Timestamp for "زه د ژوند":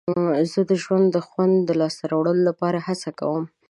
0.51-1.05